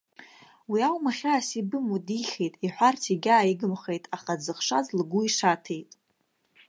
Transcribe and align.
Уи 0.71 0.79
аума 0.89 1.11
хьаас 1.17 1.47
ибымоу, 1.59 1.99
дихеит, 2.07 2.53
иҳәарц 2.65 3.03
егьааигымхеит, 3.13 4.03
аха 4.15 4.33
дзыхшаз 4.39 4.85
лгәы 4.99 5.21
ишаҭеит. 5.27 5.89